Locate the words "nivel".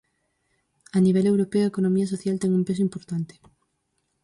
1.05-1.25